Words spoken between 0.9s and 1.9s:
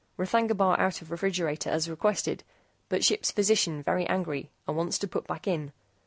OF REFRIGERATOR AS